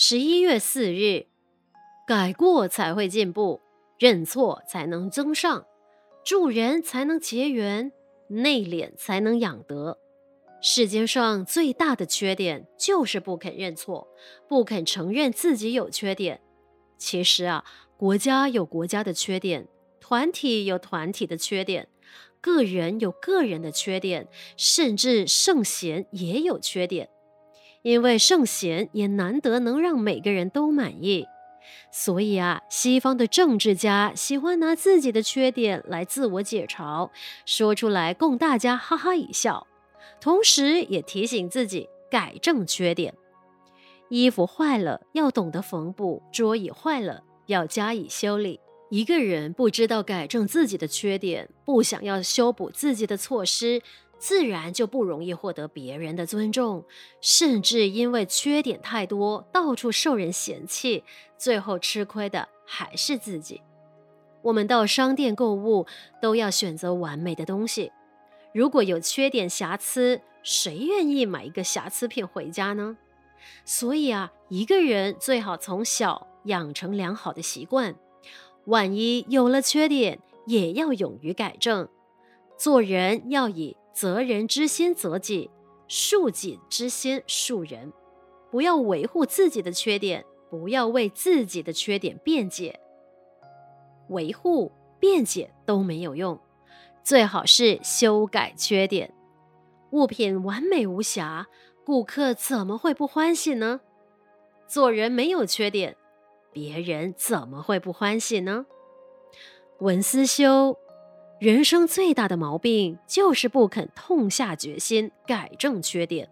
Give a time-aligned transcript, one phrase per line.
[0.00, 1.26] 十一月四日，
[2.06, 3.60] 改过才会进步，
[3.98, 5.66] 认错才能增上，
[6.24, 7.90] 助人才能结缘，
[8.28, 9.98] 内敛才能养德。
[10.62, 14.06] 世间上最大的缺点就是不肯认错，
[14.46, 16.40] 不肯承认自己有缺点。
[16.96, 17.64] 其实啊，
[17.96, 19.66] 国家有国家的缺点，
[19.98, 21.88] 团体有团体的缺点，
[22.40, 27.10] 个人有个人的缺点，甚至圣贤也有缺点。
[27.82, 31.26] 因为圣贤也难得能让每个人都满意，
[31.92, 37.10] 所以啊，西方的政治家喜欢拿自己的缺点来自我解嘲，
[37.46, 39.66] 说出来供大家哈哈一笑，
[40.20, 43.14] 同时也提醒自己改正缺点。
[44.08, 48.58] 衣服坏了要懂得缝补，桌椅坏了要加以修理。
[48.90, 53.82] 一个人不知道改正自己的缺点，不想要修补自己的错失。
[54.18, 56.84] 自然就不容易获得别人的尊重，
[57.20, 61.04] 甚至因为缺点太多，到处受人嫌弃，
[61.36, 63.62] 最后吃亏的还是自己。
[64.42, 65.86] 我们到商店购物
[66.20, 67.92] 都要选择完美的东西，
[68.52, 72.96] 如果有缺点瑕疵，谁愿意买一个瑕疵品回家呢？
[73.64, 77.94] 所以啊，一个人最好从小养成良好的习惯，
[78.64, 81.88] 万一有了缺点，也要勇于改正。
[82.56, 85.50] 做人要以责人之心责己，
[85.88, 87.92] 恕己之心恕人。
[88.48, 92.78] 不要维护自己的缺点，不要为自己的缺点辩解，
[94.10, 96.38] 维护、辩解都没有用。
[97.02, 99.12] 最好是修改缺点。
[99.90, 101.48] 物品完美无瑕，
[101.84, 103.80] 顾客怎么会不欢喜呢？
[104.68, 105.96] 做人没有缺点，
[106.52, 108.64] 别人怎么会不欢喜呢？
[109.80, 110.78] 文思修。
[111.38, 116.28] 人生最大的毛病就是不肯痛下决心改正缺点，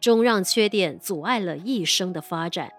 [0.00, 2.70] 终让缺点阻碍了一生的发展。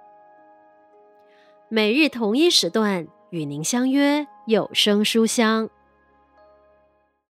[1.67, 5.69] 每日同一时段与您相约有声书香。